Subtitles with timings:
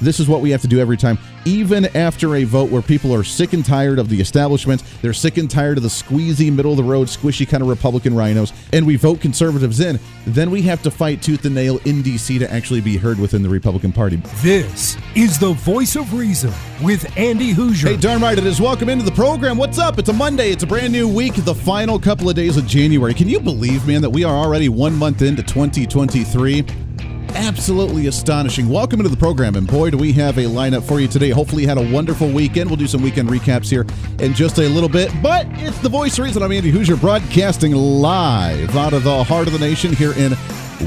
[0.00, 3.14] this is what we have to do every time, even after a vote where people
[3.14, 4.82] are sick and tired of the establishment.
[5.02, 8.14] They're sick and tired of the squeezy, middle of the road, squishy kind of Republican
[8.14, 9.98] RINOs, and we vote conservatives in.
[10.26, 12.38] Then we have to fight tooth and nail in D.C.
[12.38, 14.16] to actually be heard within the Republican Party.
[14.42, 16.52] This is the voice of reason
[16.82, 17.88] with Andy Hooser.
[17.88, 18.60] Hey, darn right it is.
[18.60, 19.56] Welcome into the program.
[19.56, 19.98] What's up?
[19.98, 20.50] It's a Monday.
[20.50, 23.14] It's a brand new week, the final couple of days of January.
[23.14, 26.85] Can you believe, man, that we are already one month into 2023?
[27.34, 28.68] Absolutely astonishing.
[28.68, 31.30] Welcome into the program, and boy, do we have a lineup for you today.
[31.30, 32.70] Hopefully, you had a wonderful weekend.
[32.70, 33.86] We'll do some weekend recaps here
[34.18, 36.42] in just a little bit, but it's the voice reason.
[36.42, 40.34] I'm Andy Hooser, broadcasting live out of the heart of the nation here in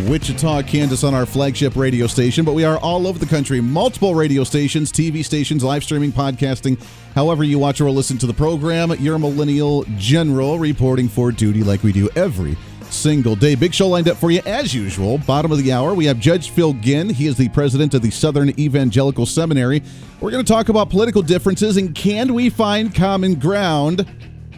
[0.08, 2.46] Wichita, Kansas, on our flagship radio station.
[2.46, 6.82] But we are all over the country, multiple radio stations, TV stations, live streaming, podcasting.
[7.16, 11.84] However, you watch or listen to the program, your millennial general reporting for duty like
[11.84, 12.58] we do every
[12.92, 13.56] single day.
[13.56, 15.18] Big show lined up for you as usual.
[15.20, 17.10] Bottom of the hour, we have Judge Phil Ginn.
[17.10, 19.82] He is the president of the Southern Evangelical Seminary.
[20.22, 24.06] We're going to talk about political differences and can we find common ground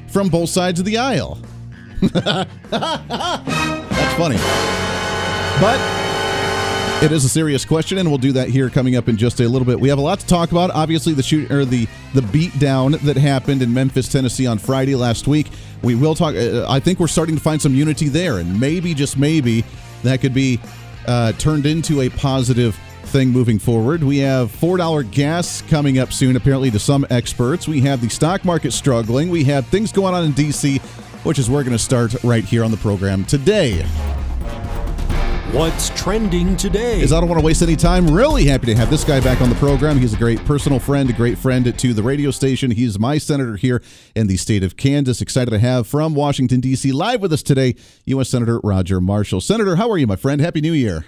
[0.07, 1.39] from both sides of the aisle?
[2.01, 2.47] That's
[4.15, 4.37] funny.
[5.59, 6.01] But
[7.03, 9.47] it is a serious question, and we'll do that here coming up in just a
[9.47, 9.79] little bit.
[9.79, 10.69] We have a lot to talk about.
[10.69, 14.93] Obviously, the shoot or the the beat down that happened in Memphis, Tennessee on Friday
[14.95, 15.47] last week.
[15.81, 16.35] We will talk.
[16.35, 19.63] Uh, I think we're starting to find some unity there, and maybe just maybe
[20.03, 20.59] that could be
[21.07, 24.03] uh, turned into a positive thing moving forward.
[24.03, 27.67] We have $4 gas coming up soon, apparently, to some experts.
[27.67, 29.29] We have the stock market struggling.
[29.29, 30.77] We have things going on in D.C.,
[31.23, 33.85] which is where we're going to start right here on the program today.
[35.53, 37.01] What's trending today?
[37.01, 38.07] Is I don't want to waste any time.
[38.09, 39.99] Really happy to have this guy back on the program.
[39.99, 42.71] He's a great personal friend, a great friend to the radio station.
[42.71, 43.83] He's my senator here
[44.15, 45.21] in the state of Kansas.
[45.21, 47.75] Excited to have from Washington, D.C., live with us today,
[48.05, 48.29] U.S.
[48.29, 49.41] Senator Roger Marshall.
[49.41, 50.39] Senator, how are you, my friend?
[50.39, 51.05] Happy New Year.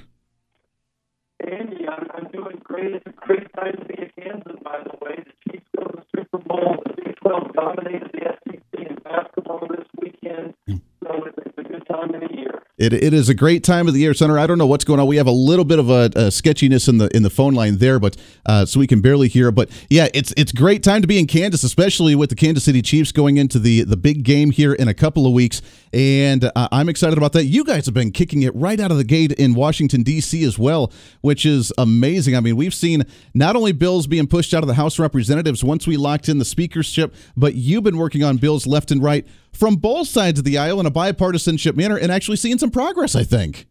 [1.40, 2.96] Andy, I'm, I'm doing great.
[2.96, 5.24] It's a great time to be in Kansas, by the way.
[5.24, 6.84] The Chiefs go to the Super Bowl.
[6.86, 10.54] The Big 12 dominated the SEC in basketball this weekend.
[10.68, 10.76] Hmm.
[11.02, 12.62] So it's, it's a good time of the year.
[12.84, 14.38] It, it is a great time of the year, Senator.
[14.38, 15.08] I don't know what's going on.
[15.08, 17.78] We have a little bit of a, a sketchiness in the in the phone line
[17.78, 19.52] there, but uh, so we can barely hear.
[19.52, 22.82] But yeah, it's it's great time to be in Kansas, especially with the Kansas City
[22.82, 25.62] Chiefs going into the the big game here in a couple of weeks,
[25.94, 27.46] and uh, I'm excited about that.
[27.46, 30.44] You guys have been kicking it right out of the gate in Washington D.C.
[30.44, 30.92] as well,
[31.22, 32.36] which is amazing.
[32.36, 35.64] I mean, we've seen not only bills being pushed out of the House of Representatives
[35.64, 39.26] once we locked in the speakership, but you've been working on bills left and right
[39.54, 43.16] from both sides of the aisle in a bipartisanship manner and actually seeing some progress,
[43.16, 43.68] I think.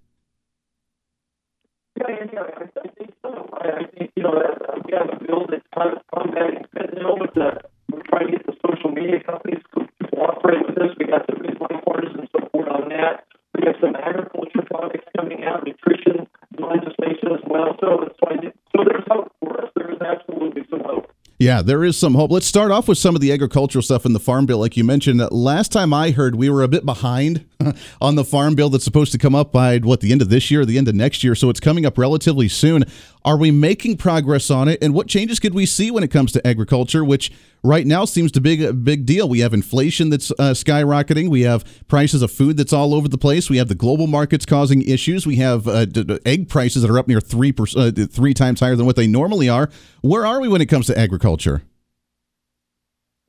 [1.98, 3.48] Yeah, yeah, I think so.
[3.53, 7.34] I think, you know, uh, we have a bill that's kind of combating fentanyl, but
[7.34, 7.60] the,
[7.92, 10.97] we're trying to get the social media companies to cooperate with us.
[10.98, 13.26] We got some bipartisan support on that.
[13.59, 16.26] We have some agriculture products coming out, nutrition
[16.59, 17.76] legislation as well.
[17.81, 19.71] So, so there's hope for us.
[19.76, 21.12] There is absolutely some hope.
[21.42, 22.30] Yeah, there is some hope.
[22.30, 24.58] Let's start off with some of the agricultural stuff in the Farm Bill.
[24.58, 27.44] Like you mentioned, last time I heard, we were a bit behind
[28.00, 30.53] on the Farm Bill that's supposed to come up by what the end of this
[30.53, 31.34] year, or the end of next year.
[31.34, 32.84] So it's coming up relatively soon.
[33.25, 34.82] Are we making progress on it?
[34.82, 37.32] And what changes could we see when it comes to agriculture, which
[37.64, 39.28] right now seems to be a big deal?
[39.28, 41.28] We have inflation that's uh, skyrocketing.
[41.28, 43.50] We have prices of food that's all over the place.
[43.50, 45.26] We have the global markets causing issues.
[45.26, 48.60] We have uh, d- d- egg prices that are up near three uh, three times
[48.60, 49.70] higher than what they normally are.
[50.03, 51.31] Where are we when it comes to agriculture?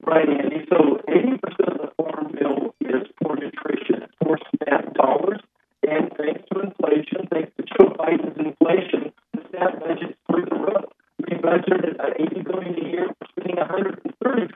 [0.06, 0.66] Right, Andy.
[0.69, 1.40] So 80%
[1.72, 5.40] of the farm bill is for nutrition, for SNAP dollars.
[5.88, 9.13] And thanks to inflation, thanks to Joe Biden's inflation,
[9.53, 10.86] that budget through the roof.
[11.19, 13.08] We budgeted at 80 billion a year.
[13.30, 14.50] Spending 130 trillion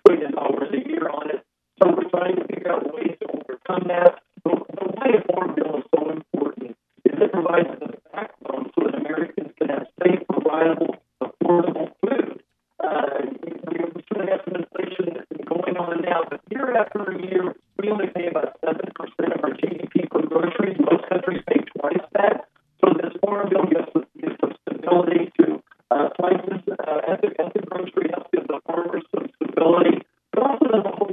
[30.68, 31.06] little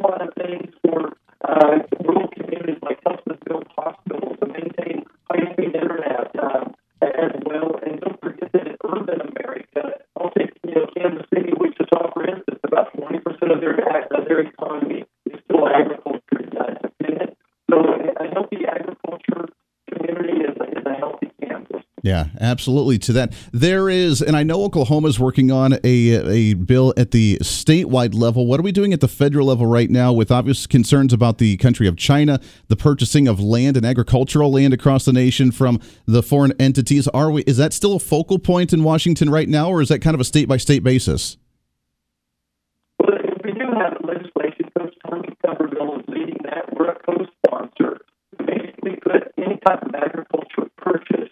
[22.05, 22.99] Yeah, absolutely.
[22.99, 27.13] To that, there is, and I know Oklahoma is working on a a bill at
[27.13, 28.47] the statewide level.
[28.47, 31.57] What are we doing at the federal level right now with obvious concerns about the
[31.57, 36.23] country of China, the purchasing of land and agricultural land across the nation from the
[36.23, 37.09] foreign entities?
[37.09, 37.41] Are we?
[37.45, 40.21] Is that still a focal point in Washington right now, or is that kind of
[40.21, 41.39] a state by state basis?
[42.99, 44.71] Well, we do have legislation.
[44.77, 46.69] Coach Tommy Tuberville is leading that.
[46.77, 48.03] We're a co-sponsor.
[48.37, 51.31] Basically, put any type of agricultural purchase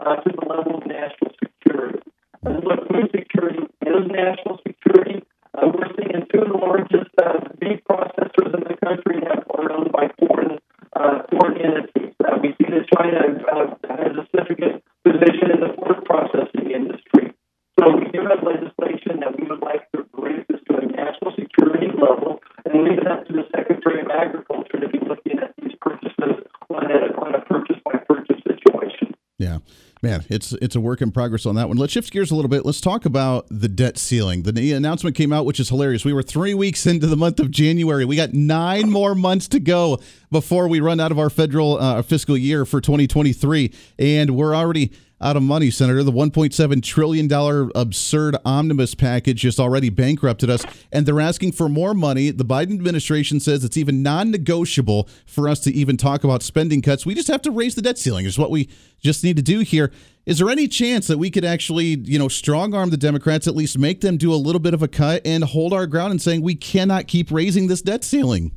[0.00, 2.00] uh, to the level of national security.
[2.42, 5.20] And look, food security is national security.
[5.52, 9.72] Uh, we're seeing two of the largest uh, beef processors in the country have are
[9.72, 10.56] owned by foreign
[10.96, 12.14] uh, foreign entities.
[12.24, 17.34] Uh, we see that China uh, has a significant position in the pork processing industry.
[17.78, 21.32] So we do have legislation that we would like to raise this to a national
[21.36, 25.52] security level and leave it up to the Secretary of Agriculture to be looking at
[25.60, 29.14] these purchases on a, on a purchase by purchase situation.
[29.40, 29.60] Yeah.
[30.02, 31.76] Man, it's it's a work in progress on that one.
[31.76, 32.64] Let's shift gears a little bit.
[32.64, 34.42] Let's talk about the debt ceiling.
[34.42, 36.04] The announcement came out, which is hilarious.
[36.04, 38.04] We were three weeks into the month of January.
[38.04, 39.98] We got nine more months to go
[40.30, 44.92] before we run out of our federal uh, fiscal year for 2023, and we're already
[45.20, 46.02] out of money, Senator.
[46.02, 47.30] The $1.7 trillion
[47.74, 52.30] absurd omnibus package just already bankrupted us, and they're asking for more money.
[52.30, 56.82] The Biden administration says it's even non negotiable for us to even talk about spending
[56.82, 57.04] cuts.
[57.04, 58.68] We just have to raise the debt ceiling, is what we
[59.00, 59.92] just need to do here.
[60.26, 63.56] Is there any chance that we could actually, you know, strong arm the Democrats, at
[63.56, 66.22] least make them do a little bit of a cut and hold our ground and
[66.22, 68.52] saying we cannot keep raising this debt ceiling?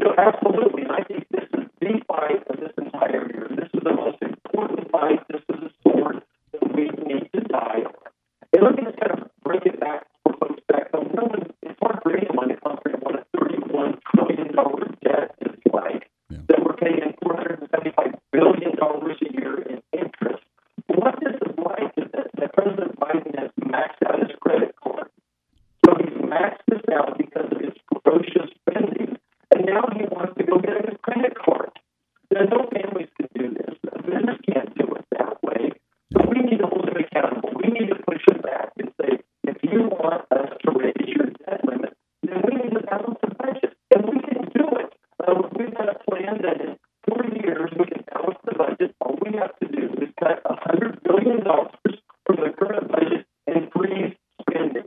[0.00, 0.82] You know, absolutely.
[0.82, 3.48] And I think this is the fight of this entire year.
[3.50, 5.20] This is the most important fight.
[5.30, 8.08] This is a sword that we need to die on.
[8.52, 11.10] And let me just kind of break it back for folks back home.
[11.14, 14.48] No one, it's hard for anyone to comprehend what a $31 trillion
[15.02, 16.10] debt is like.
[16.30, 16.38] Yeah.
[16.48, 20.44] That we're paying $475 billion a year in interest.
[20.86, 25.08] What this is like is that, that President Biden has maxed out his credit card.
[25.84, 29.16] So he's maxed this out because of his ferocious spending.
[29.54, 31.70] And now he wants to go get a credit card.
[32.30, 33.74] Now, no families can do this.
[33.92, 35.72] A business can't do it that way.
[36.12, 37.50] So we need to hold him accountable.
[37.56, 41.26] We need to push him back and say, if you want us to raise your
[41.46, 43.72] debt limit, then we need to balance the budget.
[43.94, 44.92] And we can do it.
[45.24, 46.76] Uh, we've got a plan that in
[47.08, 48.94] 40 years we can balance the budget.
[49.00, 54.14] All we have to do is cut $100 billion from the current budget and freeze
[54.42, 54.84] spending.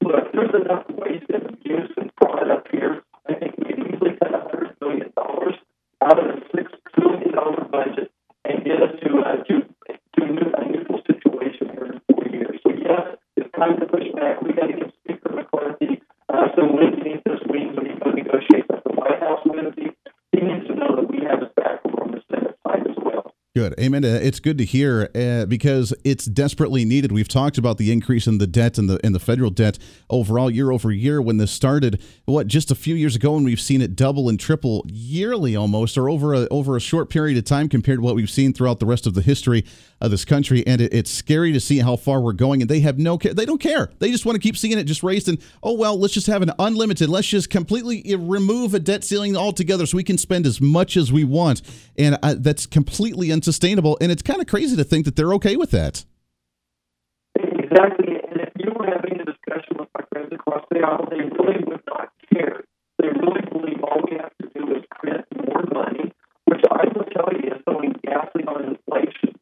[0.00, 3.02] Look, there's enough waste and abuse and fraud up here.
[3.28, 5.12] I think we can easily cut $100 billion
[6.04, 7.32] out of a $6 trillion
[7.70, 8.10] budget
[8.44, 12.60] and get us to, uh, to, to a neutral situation here in four years.
[12.62, 14.42] So, yes, it's time to push back.
[14.42, 18.14] we got to give Speaker McCarthy uh, some wind beneath his wings when he goes
[18.14, 19.96] negotiate at the White House Wednesday.
[20.32, 23.32] He needs to know that we have his back from the Senate side as well.
[24.02, 27.12] It's good to hear uh, because it's desperately needed.
[27.12, 29.78] We've talked about the increase in the debt and the in the federal debt
[30.10, 32.02] overall year over year when this started.
[32.24, 35.96] What just a few years ago, and we've seen it double and triple yearly almost,
[35.96, 38.80] or over a over a short period of time compared to what we've seen throughout
[38.80, 39.64] the rest of the history
[40.00, 40.66] of this country.
[40.66, 42.62] And it, it's scary to see how far we're going.
[42.62, 43.34] And they have no care.
[43.34, 43.90] They don't care.
[43.98, 45.28] They just want to keep seeing it just raised.
[45.28, 47.08] And oh well, let's just have an unlimited.
[47.08, 51.12] Let's just completely remove a debt ceiling altogether so we can spend as much as
[51.12, 51.62] we want.
[51.98, 53.83] And uh, that's completely unsustainable.
[54.00, 56.04] And it's kind of crazy to think that they're okay with that.
[57.36, 58.16] Exactly.
[58.30, 61.62] And if you were having a discussion with my friends across the aisle, they really
[61.66, 62.64] would not care.
[62.98, 66.12] They really believe all we have to do is print more money,
[66.46, 69.36] which I will tell you is throwing gasoline on inflation.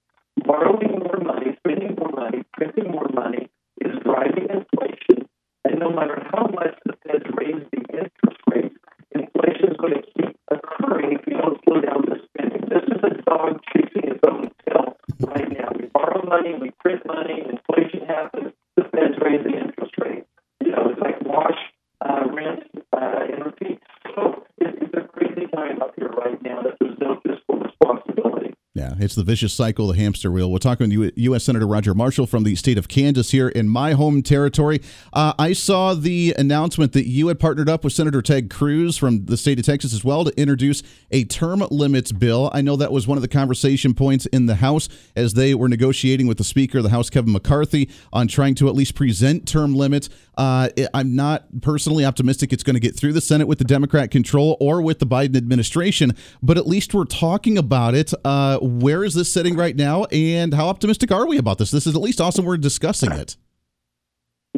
[0.45, 3.49] Borrowing more money, spending more money, printing more money
[3.81, 5.29] is driving inflation.
[5.65, 8.77] And no matter how much the Fed raises the interest rates,
[9.15, 12.63] inflation is going to keep occurring if you don't slow down the spending.
[12.69, 15.69] This is a dog chasing its own tail right now.
[15.79, 20.29] We borrow money, we print money, inflation happens, the Fed's raising interest rates.
[20.61, 21.59] You know, it's like wash,
[22.01, 23.79] uh, rinse, uh, and repeat.
[24.15, 28.55] So it, it's a crazy time up here right now that there's no fiscal responsibility.
[28.93, 30.51] Yeah, it's the vicious cycle, the hamster wheel.
[30.51, 31.45] We're talking to U.S.
[31.45, 34.81] Senator Roger Marshall from the state of Kansas here in my home territory.
[35.13, 39.27] Uh, I saw the announcement that you had partnered up with Senator Ted Cruz from
[39.27, 42.51] the state of Texas as well to introduce a term limits bill.
[42.53, 45.69] I know that was one of the conversation points in the House as they were
[45.69, 49.47] negotiating with the Speaker of the House, Kevin McCarthy, on trying to at least present
[49.47, 50.09] term limits.
[50.37, 54.11] Uh, I'm not personally optimistic it's going to get through the Senate with the Democrat
[54.11, 58.13] control or with the Biden administration, but at least we're talking about it.
[58.25, 61.71] Uh, where is this sitting right now, and how optimistic are we about this?
[61.71, 62.45] This is at least awesome.
[62.45, 63.37] We're discussing it.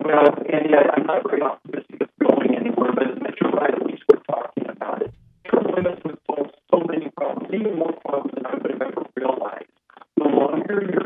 [0.05, 3.07] Well, and yeah, I'm not very optimistic it's going anywhere, but
[3.41, 3.73] you're right.
[3.73, 5.14] At least we're talking about it.
[5.50, 9.07] Term limits would solve so many problems, even more problems than I would have ever
[9.17, 9.71] realized.
[10.17, 11.03] The longer your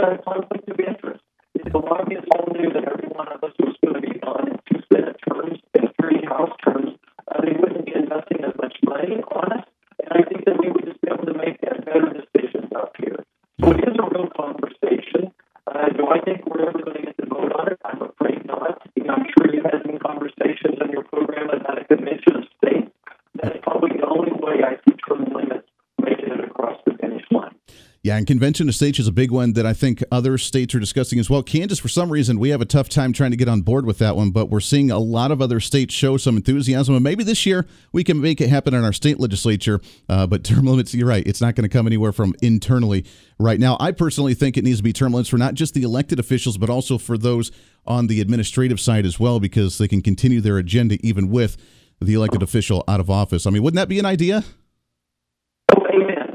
[0.00, 0.49] so close um,
[28.10, 30.80] Yeah, and convention of states is a big one that I think other states are
[30.80, 31.44] discussing as well.
[31.44, 33.98] Kansas, for some reason, we have a tough time trying to get on board with
[33.98, 36.96] that one, but we're seeing a lot of other states show some enthusiasm.
[36.96, 39.80] And maybe this year we can make it happen in our state legislature.
[40.08, 43.04] Uh, but term limits, you're right, it's not going to come anywhere from internally
[43.38, 43.76] right now.
[43.78, 46.58] I personally think it needs to be term limits for not just the elected officials,
[46.58, 47.52] but also for those
[47.86, 51.56] on the administrative side as well, because they can continue their agenda even with
[52.00, 53.46] the elected official out of office.
[53.46, 54.42] I mean, wouldn't that be an idea?
[55.72, 56.29] Oh, amen.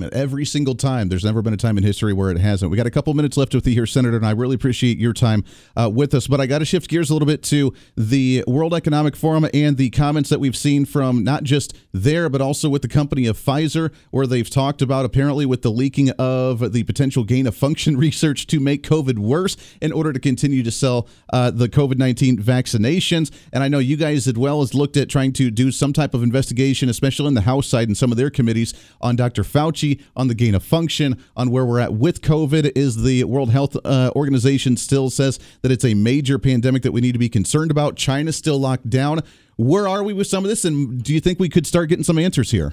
[0.00, 0.18] Amen.
[0.18, 1.10] Every single time.
[1.10, 2.70] There's never been a time in history where it hasn't.
[2.70, 5.12] We got a couple minutes left with you here, Senator, and I really appreciate your
[5.12, 5.44] time
[5.78, 6.26] uh, with us.
[6.26, 9.76] But I got to shift gears a little bit to the World Economic Forum and
[9.76, 13.36] the comments that we've seen from not just there, but also with the company of
[13.36, 17.96] Pfizer, where they've talked about apparently with the leaking of the potential gain of function
[17.98, 22.38] research to make COVID worse in order to continue to sell uh, the COVID 19
[22.38, 23.30] vaccinations.
[23.52, 26.14] And I know you guys, as well, as looked at trying to do some type
[26.14, 29.42] of investigation, especially in the House side and some of their committees on Dr.
[29.42, 32.72] Fauci, on the gain of function, on where we're at with COVID.
[32.76, 37.00] Is the World Health uh, Organization still says that it's a major pandemic that we
[37.00, 37.96] need to be concerned about?
[37.96, 39.20] China's still locked down.
[39.56, 40.64] Where are we with some of this?
[40.64, 42.72] And do you think we could start getting some answers here?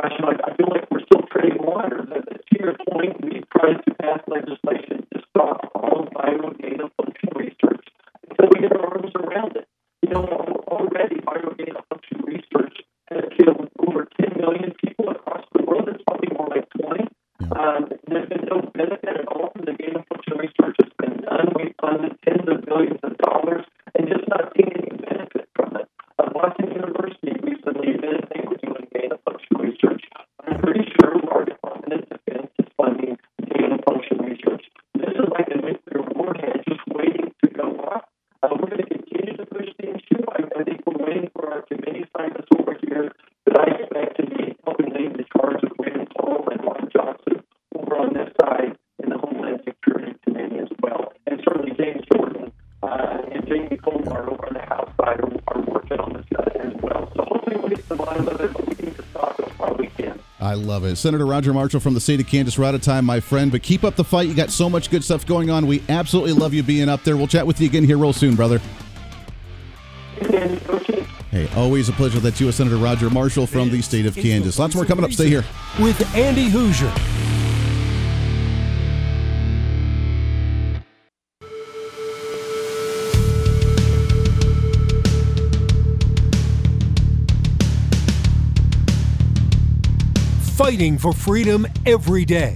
[0.00, 2.06] Gosh, I feel like we're still treading water.
[2.06, 7.28] To your point, we tried to pass legislation to stop all viral gain of function
[7.36, 7.84] research
[8.30, 9.68] until we get our arms around it.
[10.02, 10.24] You know,
[10.68, 12.76] already viral gain of function research
[13.10, 15.88] has killed over 10 million people across the world.
[15.88, 17.08] It's probably more like 20.
[17.52, 21.20] Um, there's been no benefit at all from the gain of function research that's been
[21.20, 21.52] done.
[21.56, 25.88] We've funded tens of billions of dollars and just not seen any benefit from it.
[26.18, 30.02] Uh, Boston University recently admitted they were doing gain of function research.
[30.46, 33.18] I'm pretty sure our Department of Defense is funding
[33.52, 34.64] gain of function research.
[34.94, 38.04] This is like a nuclear warhead just waiting to go off.
[38.42, 40.22] Uh, we're going to continue to push the issue.
[40.34, 43.12] I, I think we're waiting for our committee scientists over here
[43.46, 47.42] that I expect to be helping lead the charge with Rand Paul and Ron Johnson
[47.76, 51.12] over on this side in the Homeland Security Committee as well.
[51.26, 55.62] And certainly James Jordan uh, and Jamie Comer over on the House side are, are
[55.62, 57.10] working on this uh, as well.
[57.14, 59.48] So hopefully we'll get to the bottom of it, but we need to stop it
[59.58, 60.18] while we can.
[60.40, 60.96] I love it.
[60.96, 62.58] Senator Roger Marshall from the state of Kansas.
[62.58, 64.28] We're out of time, my friend, but keep up the fight.
[64.28, 65.66] You got so much good stuff going on.
[65.66, 67.16] We absolutely love you being up there.
[67.16, 68.60] We'll chat with you again here real soon, brother.
[71.30, 72.20] Hey, always a pleasure.
[72.20, 72.56] That's U.S.
[72.56, 74.58] Senator Roger Marshall from the state of Kansas.
[74.58, 75.12] Lots more coming up.
[75.12, 75.44] Stay here.
[75.80, 77.21] With Andy Hooser.
[90.72, 92.54] Fighting for freedom every day.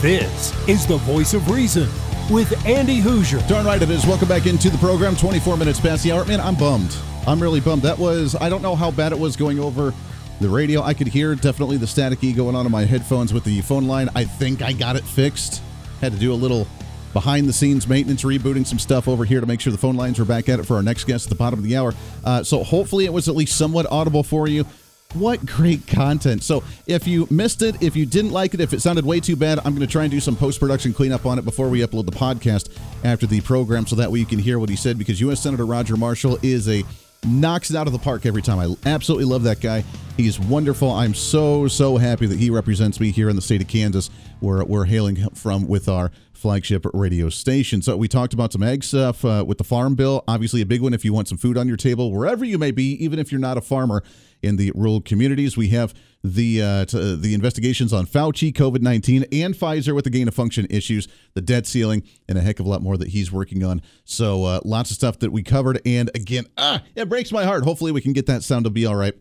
[0.00, 1.88] This is the voice of reason
[2.30, 3.44] with Andy Hooser.
[3.48, 4.06] Darn right it is.
[4.06, 5.16] Welcome back into the program.
[5.16, 6.24] 24 minutes past the hour.
[6.24, 6.96] Man, I'm bummed.
[7.26, 7.82] I'm really bummed.
[7.82, 9.92] That was, I don't know how bad it was going over
[10.40, 10.82] the radio.
[10.82, 14.08] I could hear definitely the staticky going on in my headphones with the phone line.
[14.14, 15.62] I think I got it fixed.
[16.00, 16.68] Had to do a little
[17.12, 20.20] behind the scenes maintenance, rebooting some stuff over here to make sure the phone lines
[20.20, 21.92] are back at it for our next guest at the bottom of the hour.
[22.22, 24.64] Uh, so hopefully it was at least somewhat audible for you.
[25.14, 26.42] What great content.
[26.42, 29.36] So, if you missed it, if you didn't like it, if it sounded way too
[29.36, 31.80] bad, I'm going to try and do some post production cleanup on it before we
[31.80, 34.98] upload the podcast after the program so that way you can hear what he said
[34.98, 35.40] because U.S.
[35.40, 36.82] Senator Roger Marshall is a
[37.26, 38.58] knocks it out of the park every time.
[38.58, 39.84] I absolutely love that guy.
[40.16, 40.90] He's wonderful.
[40.90, 44.64] I'm so, so happy that he represents me here in the state of Kansas, where
[44.64, 47.82] we're hailing from with our flagship radio station.
[47.82, 50.22] So we talked about some ag stuff uh, with the farm bill.
[50.28, 52.70] Obviously, a big one if you want some food on your table wherever you may
[52.70, 54.02] be, even if you're not a farmer
[54.42, 55.56] in the rural communities.
[55.56, 60.10] We have the uh, t- the investigations on Fauci, COVID nineteen, and Pfizer with the
[60.10, 63.08] gain of function issues, the debt ceiling, and a heck of a lot more that
[63.08, 63.82] he's working on.
[64.04, 65.82] So uh, lots of stuff that we covered.
[65.84, 67.62] And again, ah, it breaks my heart.
[67.64, 69.14] Hopefully, we can get that sound to be all right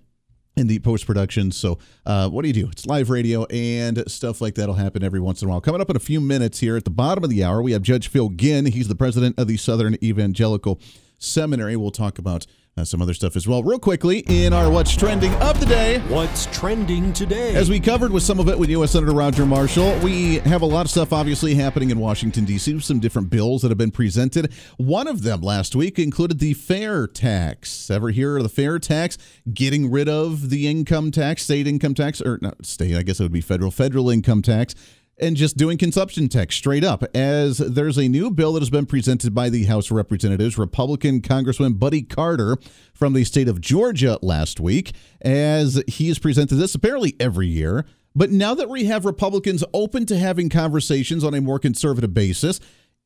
[0.55, 1.51] in the post production.
[1.51, 2.69] So, uh, what do you do?
[2.69, 5.61] It's live radio and stuff like that'll happen every once in a while.
[5.61, 7.81] Coming up in a few minutes here at the bottom of the hour, we have
[7.81, 8.67] Judge Phil Ginn.
[8.67, 10.79] He's the president of the Southern Evangelical
[11.17, 11.75] Seminary.
[11.75, 12.45] We'll talk about
[12.75, 13.61] uh, some other stuff as well.
[13.61, 15.99] Real quickly, in our What's Trending of the Day.
[16.07, 17.53] What's trending today?
[17.55, 18.91] As we covered with some of it with U.S.
[18.91, 22.99] Senator Roger Marshall, we have a lot of stuff obviously happening in Washington, D.C., some
[22.99, 24.51] different bills that have been presented.
[24.77, 27.91] One of them last week included the fair tax.
[27.91, 29.17] Ever hear of the fair tax?
[29.53, 33.23] Getting rid of the income tax, state income tax, or not state, I guess it
[33.23, 34.73] would be federal, federal income tax
[35.19, 37.03] and just doing consumption tax straight up.
[37.15, 41.21] As there's a new bill that has been presented by the House of Representatives, Republican
[41.21, 42.57] Congressman Buddy Carter
[42.93, 47.85] from the state of Georgia last week, as he has presented this apparently every year.
[48.15, 52.59] But now that we have Republicans open to having conversations on a more conservative basis,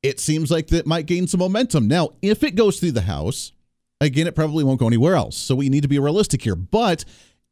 [0.04, 1.88] it seems like that might gain some momentum.
[1.88, 3.52] Now, if it goes through the House,
[4.02, 5.38] again, it probably won't go anywhere else.
[5.38, 6.56] So we need to be realistic here.
[6.56, 7.06] But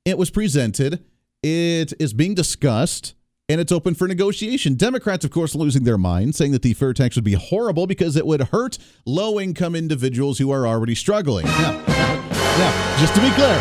[0.03, 1.03] it was presented,
[1.41, 3.15] it is being discussed
[3.47, 4.75] and it's open for negotiation.
[4.75, 8.15] Democrats, of course, losing their mind, saying that the fair tax would be horrible because
[8.15, 11.45] it would hurt low income individuals who are already struggling.
[11.45, 13.55] Now, now just to be clear,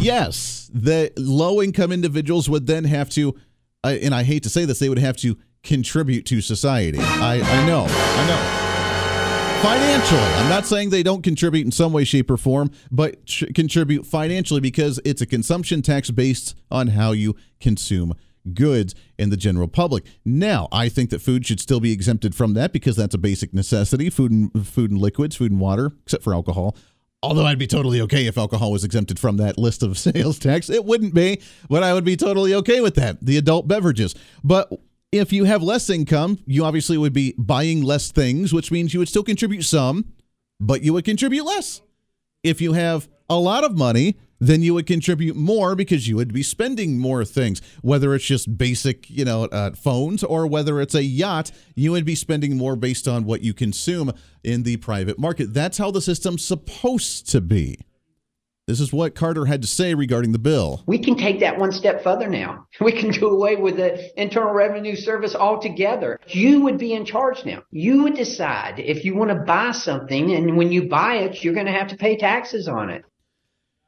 [0.00, 3.34] yes, the low income individuals would then have to,
[3.82, 6.98] uh, and I hate to say this, they would have to contribute to society.
[7.00, 8.69] I, I know, I know
[9.62, 10.20] financially.
[10.20, 14.06] I'm not saying they don't contribute in some way, shape, or form, but tr- contribute
[14.06, 18.14] financially because it's a consumption tax based on how you consume
[18.54, 20.04] goods in the general public.
[20.24, 23.52] Now, I think that food should still be exempted from that because that's a basic
[23.52, 24.08] necessity.
[24.08, 26.74] Food and food and liquids, food and water, except for alcohol.
[27.22, 30.70] Although I'd be totally okay if alcohol was exempted from that list of sales tax.
[30.70, 33.20] It wouldn't be, but I would be totally okay with that.
[33.20, 34.14] The adult beverages.
[34.42, 34.72] But
[35.12, 39.00] if you have less income, you obviously would be buying less things, which means you
[39.00, 40.12] would still contribute some,
[40.60, 41.80] but you would contribute less.
[42.42, 46.32] If you have a lot of money, then you would contribute more because you would
[46.32, 47.60] be spending more things.
[47.82, 52.06] Whether it's just basic, you know, uh, phones or whether it's a yacht, you would
[52.06, 55.52] be spending more based on what you consume in the private market.
[55.52, 57.78] That's how the system's supposed to be.
[58.70, 60.84] This is what Carter had to say regarding the bill.
[60.86, 62.68] We can take that one step further now.
[62.80, 66.20] We can do away with the Internal Revenue Service altogether.
[66.28, 67.62] You would be in charge now.
[67.72, 71.54] You would decide if you want to buy something, and when you buy it, you're
[71.54, 73.04] going to have to pay taxes on it.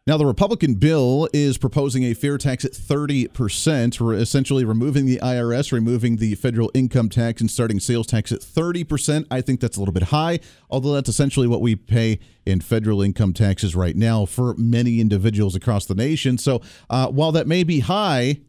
[0.05, 5.71] Now, the Republican bill is proposing a fair tax at 30%, essentially removing the IRS,
[5.71, 9.27] removing the federal income tax, and starting sales tax at 30%.
[9.31, 13.01] I think that's a little bit high, although that's essentially what we pay in federal
[13.01, 16.37] income taxes right now for many individuals across the nation.
[16.37, 18.41] So uh, while that may be high,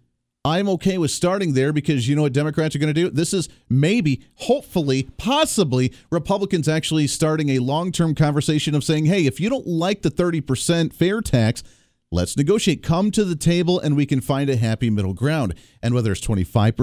[0.45, 3.09] I'm okay with starting there because you know what Democrats are going to do?
[3.09, 9.25] This is maybe, hopefully, possibly Republicans actually starting a long term conversation of saying, hey,
[9.25, 11.63] if you don't like the 30% fair tax,
[12.11, 12.83] let's negotiate.
[12.83, 15.53] Come to the table and we can find a happy middle ground.
[15.81, 16.73] And whether it's 25%,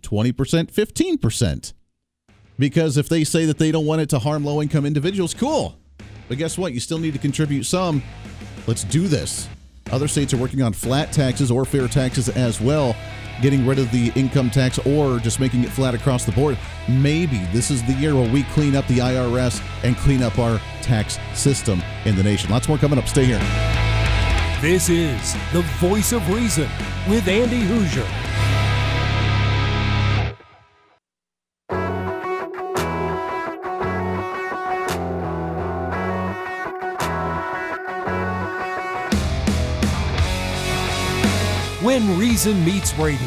[0.00, 1.72] 20%, 15%.
[2.58, 5.76] Because if they say that they don't want it to harm low income individuals, cool.
[6.28, 6.72] But guess what?
[6.72, 8.02] You still need to contribute some.
[8.66, 9.46] Let's do this.
[9.92, 12.94] Other states are working on flat taxes or fair taxes as well,
[13.42, 16.58] getting rid of the income tax or just making it flat across the board.
[16.88, 20.60] Maybe this is the year where we clean up the IRS and clean up our
[20.82, 22.50] tax system in the nation.
[22.50, 23.08] Lots more coming up.
[23.08, 23.40] Stay here.
[24.60, 26.68] This is the voice of reason
[27.08, 28.29] with Andy Hooser.
[41.90, 43.18] When Reason Meets Radio.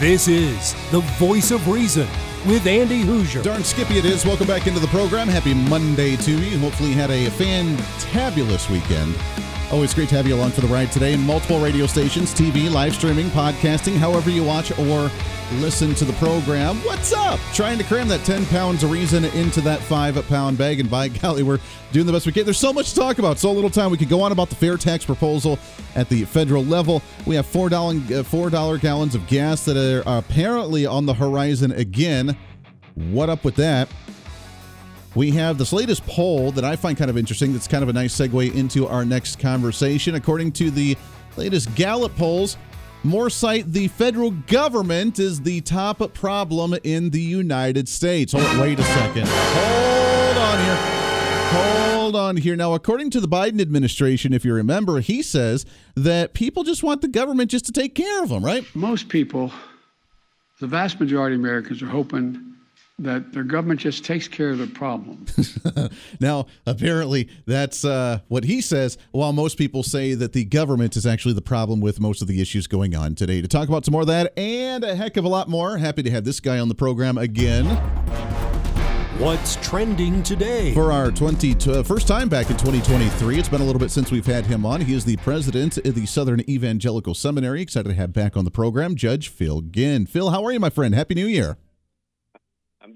[0.00, 2.08] This is the voice of reason
[2.44, 3.44] with Andy Hooser.
[3.44, 4.26] Darn skippy it is.
[4.26, 5.28] Welcome back into the program.
[5.28, 6.58] Happy Monday to you.
[6.58, 9.14] Hopefully you had a fantabulous weekend.
[9.72, 11.12] Always great to have you along for the ride today.
[11.12, 15.10] in Multiple radio stations, TV, live streaming, podcasting, however you watch or
[15.54, 16.76] listen to the program.
[16.84, 17.40] What's up?
[17.52, 20.78] Trying to cram that 10 pounds of reason into that five pound bag.
[20.78, 21.58] And by golly, we're
[21.90, 22.44] doing the best we can.
[22.44, 23.90] There's so much to talk about, so little time.
[23.90, 25.58] We could go on about the fair tax proposal
[25.96, 27.02] at the federal level.
[27.26, 32.36] We have $4, uh, $4 gallons of gas that are apparently on the horizon again.
[32.94, 33.88] What up with that?
[35.16, 37.54] We have this latest poll that I find kind of interesting.
[37.54, 40.14] That's kind of a nice segue into our next conversation.
[40.14, 40.94] According to the
[41.38, 42.58] latest Gallup polls,
[43.06, 48.34] More cite the federal government is the top problem in the United States.
[48.36, 49.28] Oh, wait a second.
[49.28, 50.76] Hold on here.
[51.52, 52.56] Hold on here.
[52.56, 57.00] Now, according to the Biden administration, if you remember, he says that people just want
[57.00, 58.66] the government just to take care of them, right?
[58.74, 59.52] Most people,
[60.58, 62.55] the vast majority of Americans, are hoping
[62.98, 65.26] that their government just takes care of the problem.
[66.20, 71.04] now, apparently, that's uh, what he says, while most people say that the government is
[71.04, 73.42] actually the problem with most of the issues going on today.
[73.42, 76.02] To talk about some more of that and a heck of a lot more, happy
[76.04, 77.66] to have this guy on the program again.
[79.18, 80.72] What's trending today?
[80.72, 84.10] For our 20 uh, first time back in 2023, it's been a little bit since
[84.10, 84.80] we've had him on.
[84.80, 87.60] He is the president of the Southern Evangelical Seminary.
[87.60, 90.06] Excited to have back on the program, Judge Phil Ginn.
[90.06, 90.94] Phil, how are you, my friend?
[90.94, 91.58] Happy New Year.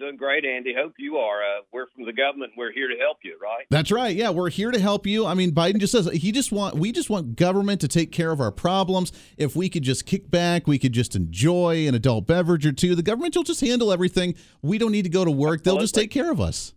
[0.01, 0.73] Doing great, Andy.
[0.75, 1.43] Hope you are.
[1.43, 2.53] Uh, we're from the government.
[2.57, 3.67] We're here to help you, right?
[3.69, 4.17] That's right.
[4.17, 5.27] Yeah, we're here to help you.
[5.27, 8.31] I mean, Biden just says he just want we just want government to take care
[8.31, 9.13] of our problems.
[9.37, 12.95] If we could just kick back, we could just enjoy an adult beverage or two.
[12.95, 14.37] The government will just handle everything.
[14.63, 15.65] We don't need to go to work.
[15.65, 16.73] They'll just take care of us.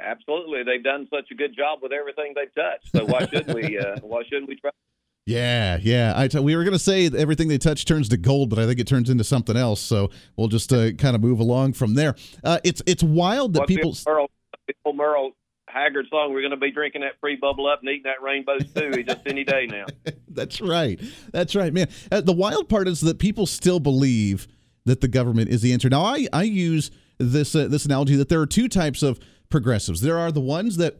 [0.00, 2.92] Absolutely, they've done such a good job with everything they've touched.
[2.96, 3.78] So why should we?
[3.84, 4.70] Uh, why shouldn't we try?
[5.26, 6.12] Yeah, yeah.
[6.14, 8.66] I t- we were going to say everything they touch turns to gold, but I
[8.66, 9.80] think it turns into something else.
[9.80, 12.14] So we'll just uh, kind of move along from there.
[12.42, 13.96] Uh, it's it's wild that What's people.
[14.06, 14.28] Merle,
[14.94, 15.32] Merle
[15.66, 16.32] Haggard song.
[16.34, 19.20] We're going to be drinking that free bubble up and eating that rainbow stew just
[19.26, 19.86] any day now.
[20.28, 21.00] That's right.
[21.32, 21.88] That's right, man.
[22.12, 24.46] Uh, the wild part is that people still believe
[24.84, 25.88] that the government is the answer.
[25.88, 30.02] Now, I I use this uh, this analogy that there are two types of progressives.
[30.02, 30.98] There are the ones that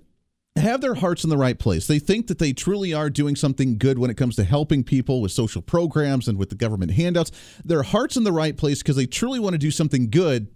[0.57, 1.87] have their hearts in the right place.
[1.87, 5.21] They think that they truly are doing something good when it comes to helping people
[5.21, 7.33] with social programs and with the government handouts.
[7.64, 10.49] Their hearts in the right place because they truly want to do something good.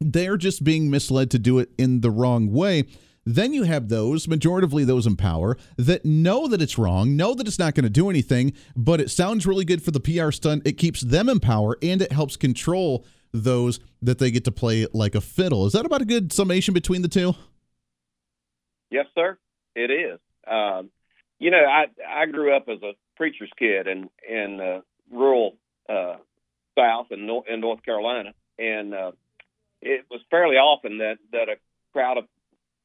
[0.00, 2.84] They're just being misled to do it in the wrong way.
[3.24, 7.48] Then you have those, majoritively those in power, that know that it's wrong, know that
[7.48, 10.66] it's not going to do anything, but it sounds really good for the PR stunt.
[10.66, 14.86] It keeps them in power and it helps control those that they get to play
[14.92, 15.66] like a fiddle.
[15.66, 17.34] Is that about a good summation between the two?
[18.90, 19.38] Yes, sir.
[19.74, 20.18] It is.
[20.46, 20.90] Um,
[21.38, 25.56] you know, I I grew up as a preacher's kid in in uh, rural
[25.88, 26.16] uh,
[26.78, 29.12] South in, North, in North Carolina, and uh,
[29.82, 31.56] it was fairly often that that a
[31.92, 32.24] crowd of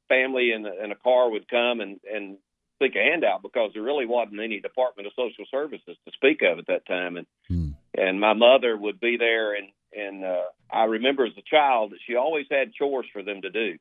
[0.09, 2.37] family in, in a car would come and and
[2.81, 6.59] seek a handout because there really wasn't any Department of Social Services to speak of
[6.59, 7.69] at that time, and hmm.
[7.97, 11.99] and my mother would be there, and and uh, I remember as a child that
[12.05, 13.77] she always had chores for them to do,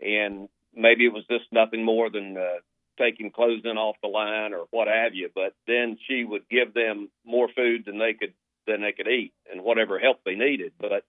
[0.00, 2.60] and maybe it was just nothing more than uh,
[2.98, 5.30] taking clothes in off the line or what have you.
[5.34, 8.34] But then she would give them more food than they could
[8.66, 10.72] than they could eat and whatever help they needed.
[10.78, 11.04] But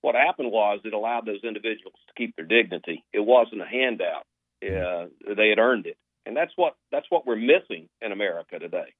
[0.00, 3.04] what happened was it allowed those individuals to keep their dignity.
[3.12, 4.26] It wasn't a handout;
[4.62, 8.92] uh, they had earned it, and that's what that's what we're missing in America today.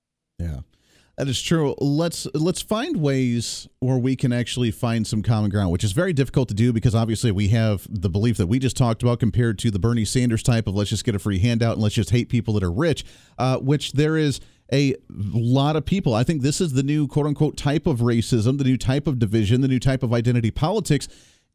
[1.19, 1.75] That is true.
[1.81, 6.13] Let's let's find ways where we can actually find some common ground, which is very
[6.13, 9.59] difficult to do because obviously we have the belief that we just talked about compared
[9.59, 12.11] to the Bernie Sanders type of let's just get a free handout and let's just
[12.11, 13.05] hate people that are rich,
[13.37, 14.39] uh, which there is
[14.73, 16.15] a lot of people.
[16.15, 19.19] I think this is the new quote unquote type of racism, the new type of
[19.19, 21.09] division, the new type of identity politics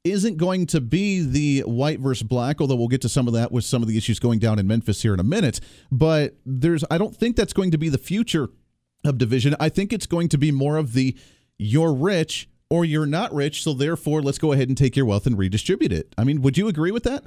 [0.03, 3.53] isn't going to be the white versus black, although we'll get to some of that
[3.53, 5.61] with some of the issues going down in Memphis here in a minute.
[5.89, 8.49] But there's I don't think that's going to be the future
[9.11, 9.55] division.
[9.59, 11.17] I think it's going to be more of the
[11.57, 15.27] you're rich or you're not rich, so therefore let's go ahead and take your wealth
[15.27, 16.13] and redistribute it.
[16.17, 17.23] I mean, would you agree with that?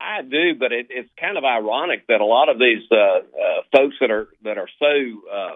[0.00, 3.62] I do, but it, it's kind of ironic that a lot of these uh, uh,
[3.74, 4.86] folks that are that are so
[5.32, 5.54] uh,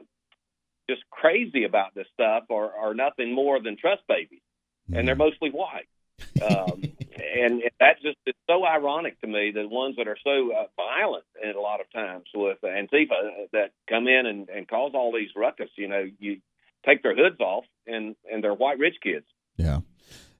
[0.89, 4.41] just crazy about this stuff are, are nothing more than trust babies,
[4.91, 4.99] mm.
[4.99, 5.25] and they're mm-hmm.
[5.25, 5.89] mostly white.
[6.43, 6.83] um,
[7.17, 9.53] and that just is so ironic to me.
[9.55, 13.47] The ones that are so uh, violent, and a lot of times with Antifa, uh,
[13.53, 15.71] that come in and, and cause all these ruckus.
[15.77, 16.41] You know, you
[16.85, 19.27] take their hoods off, and and they're white rich kids.
[19.57, 19.81] Yeah.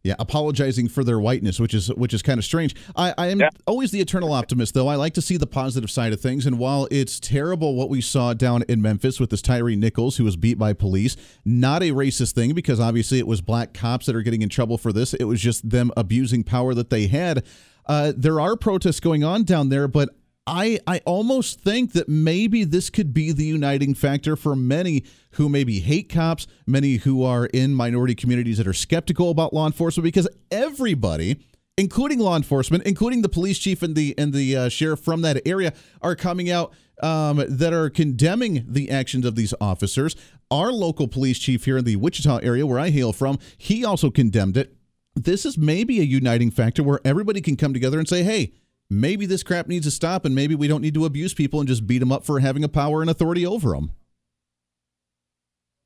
[0.05, 2.77] Yeah, apologizing for their whiteness, which is which is kind of strange.
[2.95, 3.49] I, I am yeah.
[3.67, 4.87] always the eternal optimist, though.
[4.87, 6.45] I like to see the positive side of things.
[6.45, 10.25] And while it's terrible what we saw down in Memphis with this Tyre Nichols who
[10.25, 14.15] was beat by police, not a racist thing because obviously it was black cops that
[14.15, 15.15] are getting in trouble for this.
[15.15, 17.43] It was just them abusing power that they had.
[17.87, 20.11] Uh, there are protests going on down there, but
[20.47, 25.49] I I almost think that maybe this could be the uniting factor for many who
[25.49, 30.05] maybe hate cops, many who are in minority communities that are skeptical about law enforcement
[30.05, 31.39] because everybody
[31.77, 35.41] including law enforcement, including the police chief and the and the uh, sheriff from that
[35.47, 40.15] area, are coming out um, that are condemning the actions of these officers.
[40.51, 44.11] Our local police chief here in the Wichita area, where I hail from, he also
[44.11, 44.77] condemned it.
[45.17, 48.53] This is maybe a uniting factor where everybody can come together and say, "Hey."
[49.01, 51.69] Maybe this crap needs to stop and maybe we don't need to abuse people and
[51.69, 53.93] just beat them up for having a power and authority over them.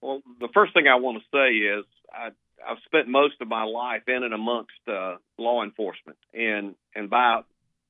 [0.01, 2.29] Well, the first thing I want to say is I,
[2.67, 7.41] I've spent most of my life in and amongst uh, law enforcement, and and by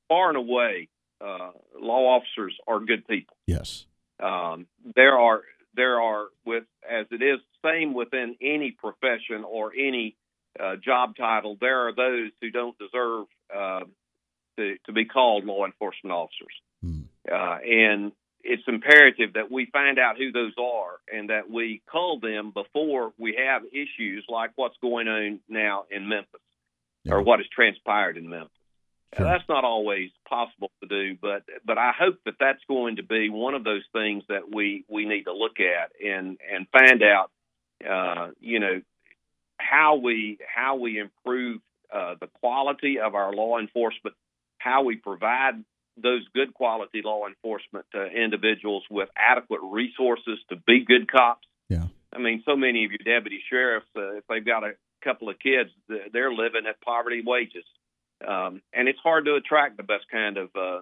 [0.07, 0.89] far and away,
[1.21, 3.35] uh, law officers are good people.
[3.45, 3.85] Yes.
[4.21, 5.41] Um, there are
[5.75, 10.15] there are with as it is same within any profession or any
[10.59, 11.57] uh, job title.
[11.59, 13.81] There are those who don't deserve uh,
[14.59, 17.01] to to be called law enforcement officers, Hmm.
[17.31, 18.11] uh, and
[18.43, 23.11] it's imperative that we find out who those are and that we call them before
[23.17, 26.39] we have issues like what's going on now in Memphis
[27.03, 27.15] Yeah.
[27.15, 28.51] or what has transpired in Memphis.
[29.17, 29.25] Sure.
[29.25, 33.03] Now, that's not always possible to do, but but I hope that that's going to
[33.03, 37.01] be one of those things that we we need to look at and and find
[37.03, 37.31] out,
[37.87, 38.81] uh, you know,
[39.57, 41.59] how we how we improve
[41.91, 44.15] uh, the quality of our law enforcement,
[44.59, 45.63] how we provide
[46.01, 51.47] those good quality law enforcement uh, individuals with adequate resources to be good cops.
[51.67, 51.87] Yeah.
[52.13, 54.71] I mean, so many of your deputy sheriffs, uh, if they've got a
[55.03, 57.65] couple of kids, they're living at poverty wages.
[58.25, 60.81] Um, and it's hard to attract the best kind of uh,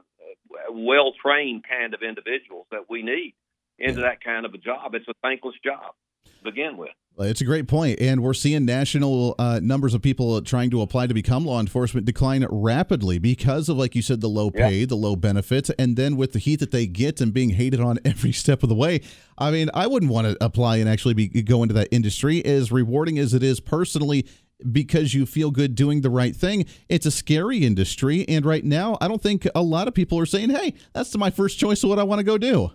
[0.71, 3.35] well trained kind of individuals that we need
[3.77, 4.95] into that kind of a job.
[4.95, 5.93] It's a thankless job
[6.25, 6.89] to begin with.
[7.17, 10.83] Well, It's a great point, and we're seeing national uh, numbers of people trying to
[10.83, 14.67] apply to become law enforcement decline rapidly because of, like you said, the low Yeah.
[14.67, 17.79] pay, the low benefits, and then with the heat that they get and being hated
[17.79, 19.01] on every step of the way.
[19.35, 22.45] I mean, I wouldn't want to apply and actually be go into that industry.
[22.45, 24.27] As rewarding as it is personally,
[24.71, 28.95] because you feel good doing the right thing, it's a scary industry, and right now,
[29.01, 31.89] I don't think a lot of people are saying, "Hey, that's my first choice of
[31.89, 32.69] what I want to go do."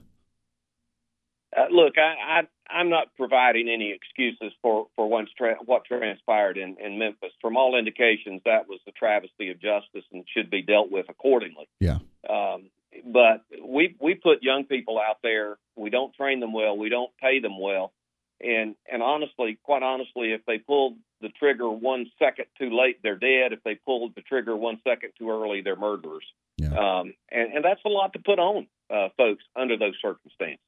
[1.57, 6.77] Uh, look, I, I I'm not providing any excuses for for tra- what transpired in
[6.79, 7.33] in Memphis.
[7.41, 11.69] From all indications, that was a travesty of justice and should be dealt with accordingly.
[11.81, 11.99] Yeah.
[12.29, 12.71] Um,
[13.05, 15.59] but we we put young people out there.
[15.77, 16.77] We don't train them well.
[16.77, 17.93] We don't pay them well.
[18.41, 23.17] And and honestly, quite honestly, if they pulled the trigger one second too late, they're
[23.17, 23.53] dead.
[23.53, 26.25] If they pulled the trigger one second too early, they're murderers.
[26.59, 26.69] Yeah.
[26.69, 30.59] Um, and and that's a lot to put on uh, folks under those circumstances.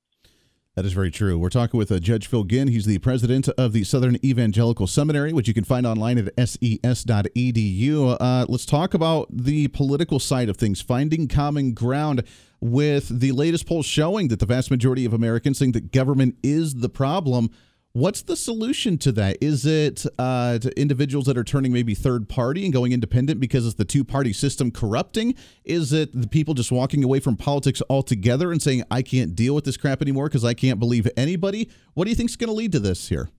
[0.76, 1.38] That is very true.
[1.38, 2.66] We're talking with uh, Judge Phil Ginn.
[2.66, 8.16] He's the president of the Southern Evangelical Seminary, which you can find online at ses.edu.
[8.18, 12.24] Uh, let's talk about the political side of things, finding common ground
[12.60, 16.74] with the latest polls showing that the vast majority of Americans think that government is
[16.74, 17.50] the problem.
[17.96, 19.38] What's the solution to that?
[19.40, 23.64] Is it uh, to individuals that are turning maybe third party and going independent because
[23.64, 25.36] it's the two party system corrupting?
[25.64, 29.54] Is it the people just walking away from politics altogether and saying, I can't deal
[29.54, 31.70] with this crap anymore because I can't believe anybody?
[31.92, 33.30] What do you think is going to lead to this here?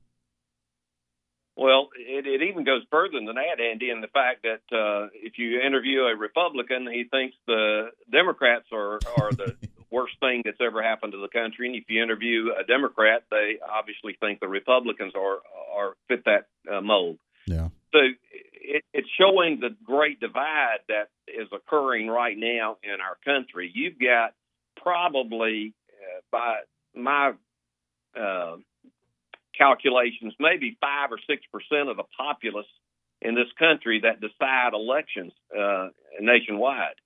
[1.58, 5.38] Well, it, it even goes further than that, Andy, in the fact that uh, if
[5.38, 9.58] you interview a Republican, he thinks the Democrats are, are the
[9.98, 11.64] worst thing that's ever happened to the country.
[11.68, 13.48] And if you interview a Democrat, they
[13.80, 15.38] obviously think the Republicans are
[15.78, 17.18] are fit that uh, mold.
[17.56, 17.68] Yeah.
[17.94, 18.00] So
[18.74, 23.72] it, it's showing the great divide that is occurring right now in our country.
[23.74, 24.34] You've got
[24.88, 26.52] probably, uh, by
[26.94, 27.34] my
[28.20, 28.56] uh,
[29.58, 32.72] calculations, maybe five or six percent of the populace
[33.22, 35.88] in this country that decide elections uh,
[36.20, 36.98] nationwide.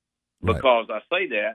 [0.41, 0.55] Right.
[0.55, 1.53] Because I say that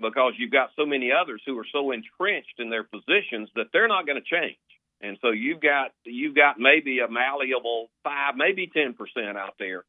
[0.00, 3.88] because you've got so many others who are so entrenched in their positions that they're
[3.88, 4.58] not going to change.
[5.00, 9.84] And so you've got you've got maybe a malleable five, maybe ten percent out there,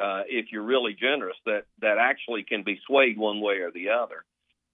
[0.00, 3.90] uh, if you're really generous, that that actually can be swayed one way or the
[3.90, 4.24] other.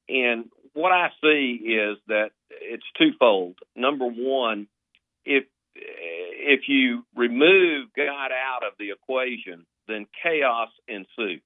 [0.08, 3.56] And what I see is that it's twofold.
[3.74, 4.68] Number one,
[5.24, 11.42] if if you remove God out of the equation, then chaos ensues.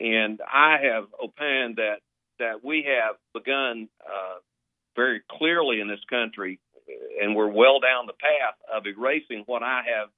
[0.00, 1.98] And I have opined that
[2.38, 4.38] that we have begun uh,
[4.96, 6.58] very clearly in this country,
[7.20, 10.08] and we're well down the path of erasing what I have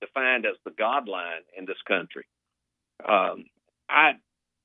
[0.00, 2.26] defined as the God line in this country.
[3.08, 3.44] Um,
[3.88, 4.14] I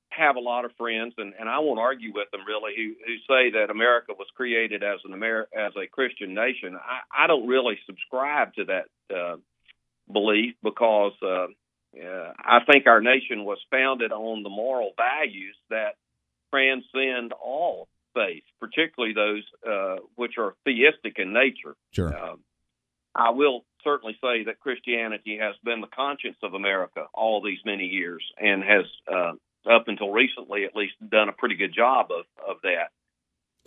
[0.09, 3.15] have a lot of friends, and, and I won't argue with them really, who, who
[3.27, 6.75] say that America was created as an Amer- as a Christian nation.
[6.75, 9.37] I, I don't really subscribe to that uh,
[10.11, 11.47] belief because uh,
[12.01, 15.95] uh, I think our nation was founded on the moral values that
[16.51, 21.75] transcend all faith, particularly those uh, which are theistic in nature.
[21.91, 22.15] Sure.
[22.15, 22.39] Um,
[23.15, 27.85] I will certainly say that Christianity has been the conscience of America all these many
[27.85, 29.33] years and has, uh,
[29.69, 32.89] up until recently at least, done a pretty good job of, of that.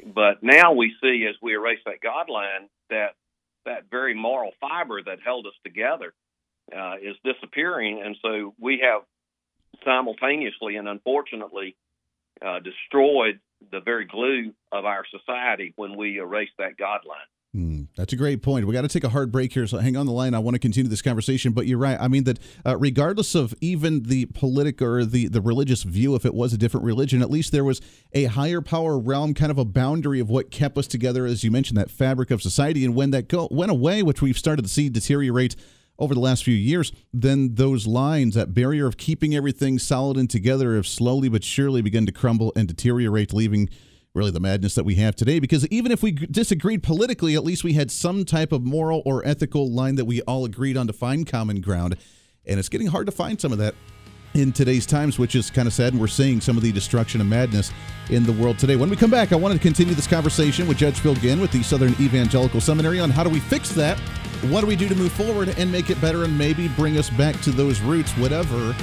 [0.05, 3.15] But now we see, as we erase that God line, that
[3.65, 6.15] that very moral fiber that held us together
[6.75, 8.03] uh, is disappearing.
[8.05, 9.03] And so we have
[9.85, 11.77] simultaneously and unfortunately
[12.45, 13.41] uh, destroyed
[13.73, 17.19] the very glue of our society when we erase that God line.
[17.55, 17.85] Hmm.
[17.97, 18.67] That's a great point.
[18.67, 20.35] We got to take a hard break here, so hang on the line.
[20.35, 21.97] I want to continue this conversation, but you're right.
[21.99, 26.27] I mean that uh, regardless of even the political or the the religious view, if
[26.27, 27.81] it was a different religion, at least there was
[28.13, 31.51] a higher power realm, kind of a boundary of what kept us together, as you
[31.51, 32.85] mentioned, that fabric of society.
[32.85, 35.57] And when that go, went away, which we've started to see deteriorate
[35.99, 40.29] over the last few years, then those lines, that barrier of keeping everything solid and
[40.29, 43.69] together, have slowly but surely begun to crumble and deteriorate, leaving
[44.15, 45.39] really the madness that we have today.
[45.39, 49.27] Because even if we disagreed politically, at least we had some type of moral or
[49.27, 51.97] ethical line that we all agreed on to find common ground.
[52.47, 53.75] And it's getting hard to find some of that
[54.37, 55.93] in today's times, which is kind of sad.
[55.93, 57.73] And we're seeing some of the destruction and madness
[58.11, 58.77] in the world today.
[58.77, 61.51] When we come back, I wanted to continue this conversation with Judge Phil Ginn with
[61.51, 63.99] the Southern Evangelical Seminary on how do we fix that?
[64.51, 67.09] What do we do to move forward and make it better and maybe bring us
[67.09, 68.77] back to those roots, whatever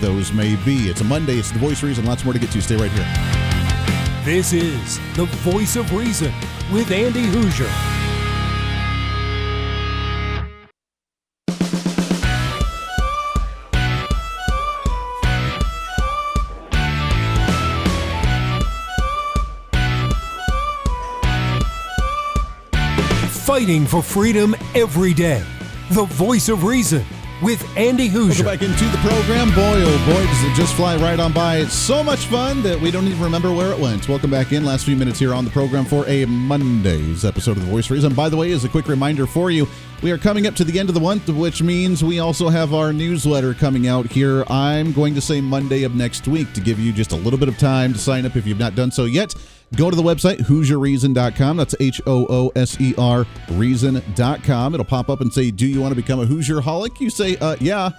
[0.00, 0.88] those may be?
[0.88, 1.38] It's a Monday.
[1.38, 2.04] It's the voice of reason.
[2.04, 2.60] Lots more to get to.
[2.60, 4.24] Stay right here.
[4.24, 6.32] This is the voice of reason
[6.70, 8.07] with Andy Hooser.
[23.48, 25.42] Fighting for freedom every day.
[25.92, 27.02] The voice of reason
[27.40, 28.10] with Andy.
[28.10, 29.48] Welcome back into the program.
[29.54, 31.56] Boy, oh boy, does it just fly right on by.
[31.56, 34.06] It's so much fun that we don't even remember where it went.
[34.06, 34.66] Welcome back in.
[34.66, 37.92] Last few minutes here on the program for a Monday's episode of The Voice of
[37.92, 38.12] Reason.
[38.12, 39.66] By the way, as a quick reminder for you,
[40.02, 42.74] we are coming up to the end of the month, which means we also have
[42.74, 44.44] our newsletter coming out here.
[44.50, 47.48] I'm going to say Monday of next week to give you just a little bit
[47.48, 49.34] of time to sign up if you've not done so yet.
[49.76, 51.56] Go to the website, HooserReason.com.
[51.56, 54.74] That's H O O S E R Reason.com.
[54.74, 57.00] It'll pop up and say, Do you want to become a Hooser holic?
[57.00, 57.90] You say, uh, Yeah.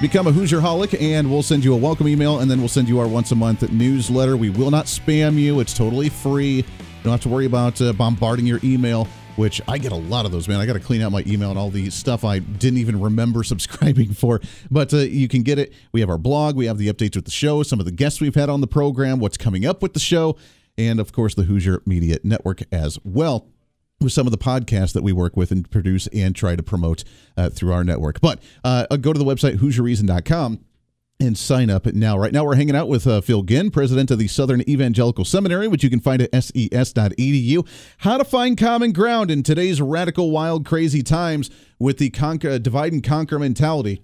[0.00, 2.88] Become a Hooser holic, and we'll send you a welcome email, and then we'll send
[2.88, 4.36] you our once a month newsletter.
[4.36, 6.56] We will not spam you, it's totally free.
[6.56, 6.64] You
[7.04, 9.06] don't have to worry about uh, bombarding your email
[9.42, 10.60] which I get a lot of those, man.
[10.60, 13.42] I got to clean out my email and all the stuff I didn't even remember
[13.42, 14.40] subscribing for.
[14.70, 15.72] But uh, you can get it.
[15.90, 18.20] We have our blog, we have the updates with the show, some of the guests
[18.20, 20.36] we've had on the program, what's coming up with the show,
[20.78, 23.48] and of course, the Hooser Media Network as well
[24.00, 27.02] with some of the podcasts that we work with and produce and try to promote
[27.36, 28.20] uh, through our network.
[28.20, 30.60] But uh, go to the website, HooserReason.com
[31.26, 32.18] and sign up now.
[32.18, 35.68] Right now, we're hanging out with uh, Phil Ginn, president of the Southern Evangelical Seminary,
[35.68, 37.66] which you can find at ses.edu.
[37.98, 42.92] How to find common ground in today's radical, wild, crazy times with the conquer, divide
[42.92, 44.02] and conquer mentality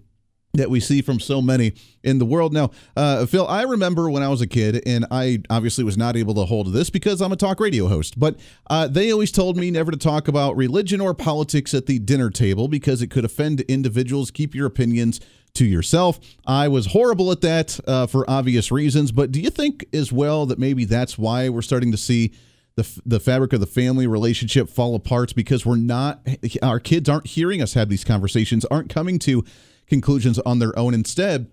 [0.54, 2.52] that we see from so many in the world.
[2.52, 6.16] Now, uh, Phil, I remember when I was a kid, and I obviously was not
[6.16, 8.38] able to hold this because I'm a talk radio host, but
[8.70, 12.30] uh, they always told me never to talk about religion or politics at the dinner
[12.30, 14.30] table because it could offend individuals.
[14.30, 15.20] Keep your opinions
[15.58, 16.18] to yourself.
[16.46, 20.46] I was horrible at that uh, for obvious reasons, but do you think as well
[20.46, 22.32] that maybe that's why we're starting to see
[22.76, 26.26] the, the fabric of the family relationship fall apart because we're not,
[26.62, 29.44] our kids aren't hearing us have these conversations, aren't coming to
[29.88, 30.94] conclusions on their own.
[30.94, 31.50] Instead,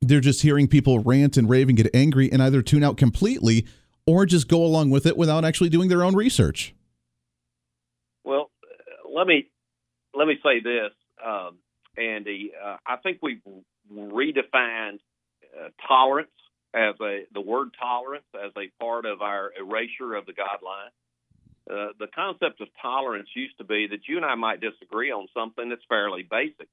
[0.00, 3.64] they're just hearing people rant and rave and get angry and either tune out completely
[4.06, 6.74] or just go along with it without actually doing their own research.
[8.24, 8.50] Well,
[9.14, 9.46] let me
[10.14, 10.92] let me say this.
[11.24, 11.58] Um,
[11.98, 13.40] Andy, uh, I think we've
[13.92, 14.98] redefined
[15.58, 16.28] uh, tolerance
[16.74, 20.90] as a the word tolerance as a part of our erasure of the God line.
[21.68, 25.26] Uh, the concept of tolerance used to be that you and I might disagree on
[25.34, 26.68] something that's fairly basic,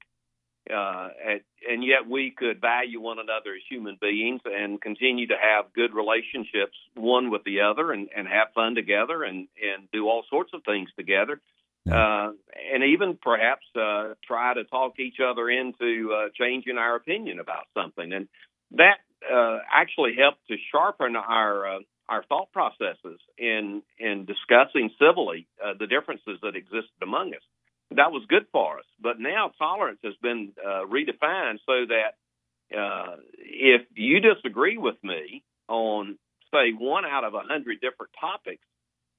[0.72, 5.36] uh, and, and yet we could value one another as human beings and continue to
[5.40, 10.08] have good relationships one with the other and, and have fun together and, and do
[10.08, 11.40] all sorts of things together
[11.90, 12.30] uh,
[12.72, 17.66] and even perhaps uh, try to talk each other into uh, changing our opinion about
[17.74, 18.12] something.
[18.12, 18.28] And
[18.72, 18.98] that
[19.30, 25.74] uh, actually helped to sharpen our uh, our thought processes in in discussing civilly uh,
[25.78, 27.42] the differences that existed among us.
[27.90, 28.86] That was good for us.
[29.00, 36.18] But now tolerance has been redefined so that uh, if you disagree with me on
[36.52, 38.64] say one out of a hundred different topics,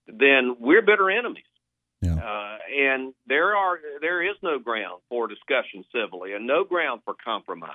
[0.08, 1.44] then we're bitter enemies
[2.14, 7.16] Uh, and there are there is no ground for discussion civilly, and no ground for
[7.24, 7.72] compromise.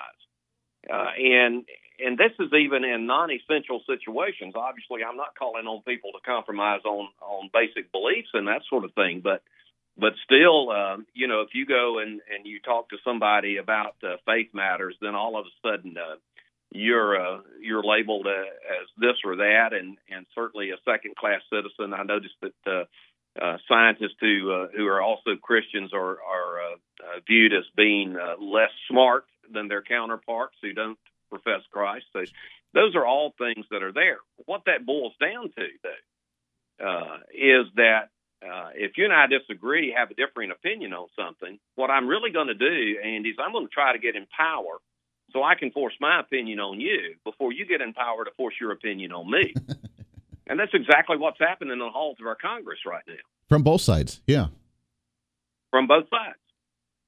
[0.89, 1.65] Uh, and
[2.05, 4.55] and this is even in non-essential situations.
[4.57, 8.85] Obviously, I'm not calling on people to compromise on on basic beliefs and that sort
[8.85, 9.43] of thing, but
[9.99, 13.97] but still, um, you know, if you go and and you talk to somebody about
[14.03, 16.17] uh, faith matters, then all of a sudden uh,
[16.71, 21.93] you're uh, you're labeled uh, as this or that, and and certainly a second-class citizen.
[21.95, 22.55] I noticed that.
[22.67, 22.85] Uh,
[23.41, 28.17] uh, scientists who uh, who are also Christians are are uh, uh viewed as being
[28.17, 30.99] uh, less smart than their counterparts who don't
[31.31, 32.07] profess Christ.
[32.13, 32.25] So
[32.75, 34.19] those are all things that are there.
[34.47, 38.11] What that boils down to, though, uh, is that
[38.43, 42.31] uh, if you and I disagree, have a differing opinion on something, what I'm really
[42.31, 44.79] going to do, Andy, is I'm going to try to get in power
[45.33, 48.55] so I can force my opinion on you before you get in power to force
[48.61, 49.55] your opinion on me.
[50.51, 53.15] and that's exactly what's happening in the halls of our Congress right now.
[53.49, 54.49] From both sides, yeah.
[55.71, 56.37] From both sides.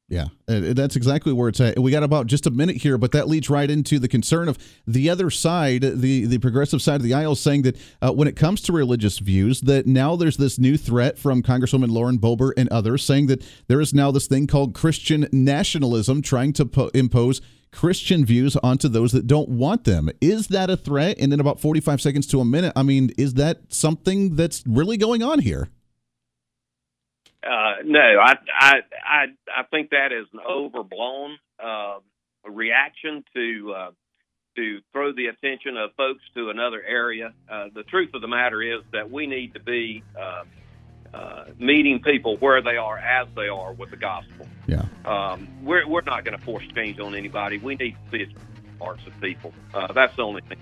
[0.08, 1.78] Yeah, that's exactly where it's at.
[1.78, 4.58] We got about just a minute here, but that leads right into the concern of
[4.86, 8.36] the other side, the the progressive side of the aisle, saying that uh, when it
[8.36, 12.68] comes to religious views, that now there's this new threat from Congresswoman Lauren Boebert and
[12.68, 17.40] others, saying that there is now this thing called Christian nationalism, trying to po- impose
[17.72, 20.10] Christian views onto those that don't want them.
[20.20, 21.18] Is that a threat?
[21.18, 24.96] And in about 45 seconds to a minute, I mean, is that something that's really
[24.96, 25.68] going on here?
[27.44, 29.24] Uh, no, I, I, I,
[29.56, 31.98] I think that is an overblown uh,
[32.48, 33.90] reaction to uh,
[34.56, 37.32] to throw the attention of folks to another area.
[37.50, 40.44] Uh, the truth of the matter is that we need to be uh,
[41.14, 44.46] uh, meeting people where they are as they are with the gospel.
[44.72, 47.58] Yeah, um, we're we're not going to force change on anybody.
[47.58, 48.34] We need to see
[48.78, 49.52] parts of people.
[49.74, 50.58] Uh, that's the only thing.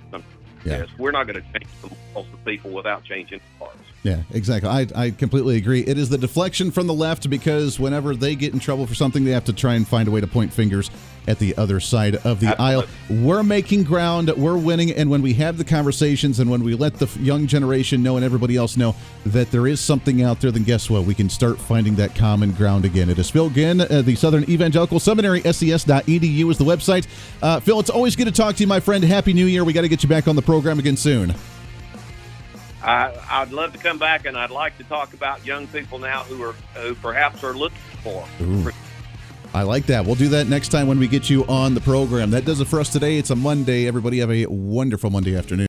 [0.65, 0.81] Yeah.
[0.81, 3.79] Yes, we're not going to change the morals of people without changing hearts.
[4.03, 4.69] Yeah, exactly.
[4.69, 5.81] I, I completely agree.
[5.81, 9.25] It is the deflection from the left because whenever they get in trouble for something,
[9.25, 10.91] they have to try and find a way to point fingers
[11.27, 12.65] at the other side of the Absolutely.
[12.65, 12.85] aisle.
[13.25, 16.95] We're making ground, we're winning, and when we have the conversations and when we let
[16.95, 18.95] the young generation know and everybody else know
[19.27, 21.05] that there is something out there, then guess what?
[21.05, 23.09] We can start finding that common ground again.
[23.11, 27.07] It is Phil Ginn, uh, the Southern Evangelical Seminary, ses.edu is the website.
[27.43, 29.05] Uh, Phil, it's always good to talk to you, my friend.
[29.05, 29.65] Happy New Year.
[29.65, 31.35] We got to get you back on the program again soon.
[32.83, 36.23] I, I'd love to come back, and I'd like to talk about young people now
[36.25, 38.27] who are who perhaps are looking for.
[38.41, 38.71] Ooh.
[39.53, 40.07] I like that.
[40.07, 42.31] We'll do that next time when we get you on the program.
[42.31, 43.19] That does it for us today.
[43.19, 43.87] It's a Monday.
[43.89, 45.59] Everybody have a wonderful Monday afternoon.